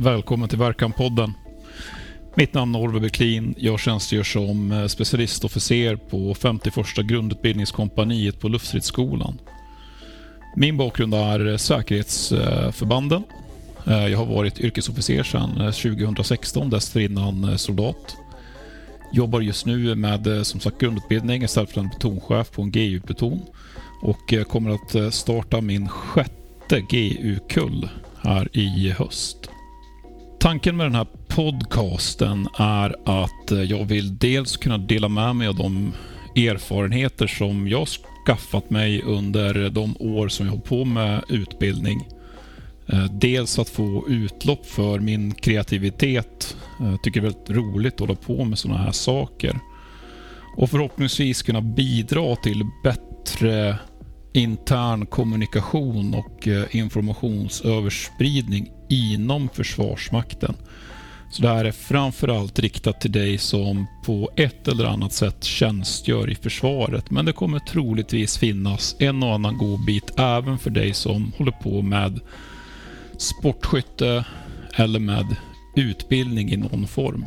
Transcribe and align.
Välkommen 0.00 0.48
till 0.48 0.58
Verkan-podden. 0.58 1.32
Mitt 2.34 2.54
namn 2.54 2.74
är 2.74 2.78
Orve 2.78 3.00
Beklin. 3.00 3.54
Jag 3.58 3.80
tjänstgör 3.80 4.22
som 4.22 4.72
eh, 4.72 4.86
specialistofficer 4.86 5.96
på 5.96 6.34
51 6.34 6.96
grundutbildningskompaniet 6.96 8.40
på 8.40 8.48
Luftstridsskolan. 8.48 9.40
Min 10.56 10.76
bakgrund 10.76 11.14
är 11.14 11.46
eh, 11.46 11.56
säkerhetsförbanden. 11.56 13.22
Eh, 13.86 14.06
jag 14.06 14.18
har 14.18 14.26
varit 14.26 14.60
yrkesofficer 14.60 15.22
sedan 15.22 15.72
2016, 15.72 16.70
dessförinnan 16.70 17.58
soldat. 17.58 18.16
Jobbar 19.12 19.40
just 19.40 19.66
nu 19.66 19.94
med 19.94 20.46
som 20.46 20.60
sagt 20.60 20.80
grundutbildning 20.80 21.42
istället 21.42 21.70
för 21.70 21.80
en 21.80 21.90
plutonchef 21.90 22.50
på 22.50 22.62
en 22.62 22.70
GU-pluton 22.70 23.40
och 24.02 24.48
kommer 24.48 24.70
att 24.70 25.14
starta 25.14 25.60
min 25.60 25.88
sjätte 25.88 26.80
GU-kull 26.80 27.88
här 28.22 28.48
i 28.52 28.90
höst. 28.90 29.50
Tanken 30.48 30.76
med 30.76 30.86
den 30.86 30.94
här 30.94 31.06
podcasten 31.28 32.48
är 32.58 32.96
att 33.04 33.52
eh, 33.52 33.62
jag 33.62 33.84
vill 33.84 34.18
dels 34.18 34.56
kunna 34.56 34.78
dela 34.78 35.08
med 35.08 35.36
mig 35.36 35.48
av 35.48 35.54
de 35.54 35.92
erfarenheter 36.36 37.26
som 37.26 37.68
jag 37.68 37.88
skaffat 38.26 38.70
mig 38.70 39.02
under 39.02 39.70
de 39.70 39.96
år 40.00 40.28
som 40.28 40.46
jag 40.46 40.52
har 40.52 40.60
på 40.60 40.84
med 40.84 41.24
utbildning. 41.28 42.08
Eh, 42.86 43.04
dels 43.04 43.58
att 43.58 43.68
få 43.68 44.04
utlopp 44.08 44.66
för 44.66 44.98
min 44.98 45.34
kreativitet. 45.34 46.56
Eh, 46.80 46.90
jag 46.90 47.02
tycker 47.02 47.20
det 47.20 47.26
är 47.26 47.30
väldigt 47.30 47.50
roligt 47.50 47.94
att 47.94 48.00
hålla 48.00 48.14
på 48.14 48.44
med 48.44 48.58
sådana 48.58 48.80
här 48.80 48.92
saker. 48.92 49.58
Och 50.56 50.70
förhoppningsvis 50.70 51.42
kunna 51.42 51.60
bidra 51.60 52.36
till 52.36 52.62
bättre 52.84 53.78
intern 54.32 55.06
kommunikation 55.06 56.14
och 56.14 56.48
informationsöverspridning 56.70 58.70
inom 58.88 59.48
Försvarsmakten. 59.48 60.54
Så 61.30 61.42
det 61.42 61.48
här 61.48 61.64
är 61.64 61.72
framförallt 61.72 62.58
riktat 62.58 63.00
till 63.00 63.12
dig 63.12 63.38
som 63.38 63.86
på 64.04 64.30
ett 64.36 64.68
eller 64.68 64.84
annat 64.84 65.12
sätt 65.12 65.44
tjänstgör 65.44 66.30
i 66.30 66.34
försvaret. 66.34 67.10
Men 67.10 67.24
det 67.24 67.32
kommer 67.32 67.58
troligtvis 67.58 68.38
finnas 68.38 68.96
en 68.98 69.22
och 69.22 69.34
annan 69.34 69.58
god 69.58 69.84
bit 69.84 70.12
även 70.16 70.58
för 70.58 70.70
dig 70.70 70.94
som 70.94 71.32
håller 71.36 71.52
på 71.52 71.82
med 71.82 72.20
sportskytte 73.16 74.24
eller 74.74 74.98
med 74.98 75.36
utbildning 75.76 76.50
i 76.52 76.56
någon 76.56 76.86
form. 76.86 77.26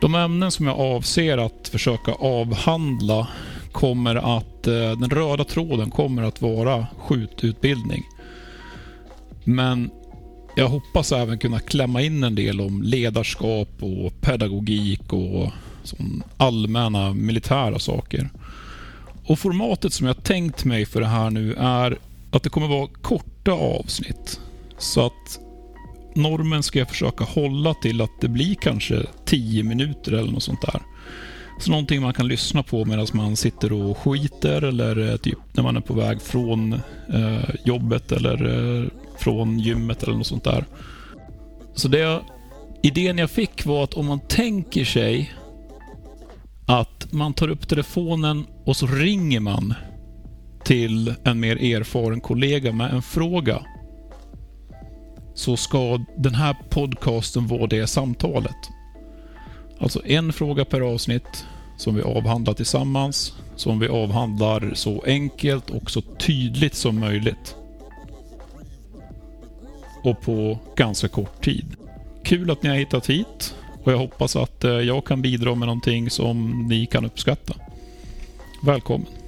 De 0.00 0.14
ämnen 0.14 0.50
som 0.50 0.66
jag 0.66 0.80
avser 0.80 1.38
att 1.38 1.68
försöka 1.68 2.12
avhandla 2.12 3.28
kommer 3.72 4.36
att, 4.36 4.66
eh, 4.66 4.72
den 4.72 5.10
röda 5.10 5.44
tråden 5.44 5.90
kommer 5.90 6.22
att 6.22 6.42
vara 6.42 6.86
skjututbildning. 6.98 8.04
Men 9.44 9.90
jag 10.56 10.68
hoppas 10.68 11.12
även 11.12 11.38
kunna 11.38 11.60
klämma 11.60 12.02
in 12.02 12.24
en 12.24 12.34
del 12.34 12.60
om 12.60 12.82
ledarskap 12.82 13.68
och 13.80 14.20
pedagogik 14.20 15.12
och 15.12 15.52
allmänna 16.36 17.14
militära 17.14 17.78
saker. 17.78 18.30
Och 19.24 19.38
formatet 19.38 19.92
som 19.92 20.06
jag 20.06 20.24
tänkt 20.24 20.64
mig 20.64 20.86
för 20.86 21.00
det 21.00 21.06
här 21.06 21.30
nu 21.30 21.54
är 21.54 21.98
att 22.30 22.42
det 22.42 22.48
kommer 22.48 22.68
vara 22.68 22.88
korta 23.02 23.52
avsnitt. 23.52 24.40
Så 24.78 25.06
att 25.06 25.40
normen 26.14 26.62
ska 26.62 26.78
jag 26.78 26.88
försöka 26.88 27.24
hålla 27.24 27.74
till 27.74 28.00
att 28.00 28.20
det 28.20 28.28
blir 28.28 28.54
kanske 28.54 29.06
10 29.24 29.64
minuter 29.64 30.12
eller 30.12 30.32
något 30.32 30.42
sånt 30.42 30.62
där. 30.62 30.82
Så 31.58 31.70
någonting 31.70 32.02
man 32.02 32.14
kan 32.14 32.28
lyssna 32.28 32.62
på 32.62 32.84
medan 32.84 33.06
man 33.12 33.36
sitter 33.36 33.72
och 33.72 33.98
skiter 33.98 34.62
eller 34.62 35.10
eh, 35.10 35.16
typ 35.16 35.38
när 35.52 35.62
man 35.62 35.76
är 35.76 35.80
på 35.80 35.94
väg 35.94 36.22
från 36.22 36.72
eh, 37.12 37.50
jobbet 37.64 38.12
eller 38.12 38.46
eh, 38.46 38.86
från 39.20 39.58
gymmet 39.58 40.02
eller 40.02 40.14
något 40.14 40.26
sånt 40.26 40.44
där. 40.44 40.64
Så 41.74 41.88
det 41.88 41.98
jag... 41.98 42.22
idén 42.82 43.18
jag 43.18 43.30
fick 43.30 43.66
var 43.66 43.84
att 43.84 43.94
om 43.94 44.06
man 44.06 44.20
tänker 44.20 44.84
sig 44.84 45.32
att 46.66 47.12
man 47.12 47.34
tar 47.34 47.48
upp 47.48 47.68
telefonen 47.68 48.46
och 48.64 48.76
så 48.76 48.86
ringer 48.86 49.40
man 49.40 49.74
till 50.64 51.14
en 51.24 51.40
mer 51.40 51.56
erfaren 51.56 52.20
kollega 52.20 52.72
med 52.72 52.92
en 52.92 53.02
fråga. 53.02 53.62
Så 55.34 55.56
ska 55.56 56.04
den 56.16 56.34
här 56.34 56.56
podcasten 56.70 57.46
vara 57.46 57.66
det 57.66 57.86
samtalet. 57.86 58.56
Alltså 59.78 60.06
en 60.06 60.32
fråga 60.32 60.64
per 60.64 60.80
avsnitt 60.80 61.46
som 61.76 61.94
vi 61.94 62.02
avhandlar 62.02 62.54
tillsammans, 62.54 63.34
som 63.56 63.78
vi 63.78 63.88
avhandlar 63.88 64.70
så 64.74 65.02
enkelt 65.06 65.70
och 65.70 65.90
så 65.90 66.00
tydligt 66.00 66.74
som 66.74 67.00
möjligt. 67.00 67.56
Och 70.02 70.20
på 70.20 70.58
ganska 70.76 71.08
kort 71.08 71.44
tid. 71.44 71.76
Kul 72.22 72.50
att 72.50 72.62
ni 72.62 72.68
har 72.68 72.76
hittat 72.76 73.06
hit 73.06 73.54
och 73.84 73.92
jag 73.92 73.98
hoppas 73.98 74.36
att 74.36 74.64
eh, 74.64 74.70
jag 74.70 75.04
kan 75.04 75.22
bidra 75.22 75.54
med 75.54 75.68
någonting 75.68 76.10
som 76.10 76.66
ni 76.68 76.86
kan 76.86 77.04
uppskatta. 77.04 77.54
Välkommen! 78.62 79.19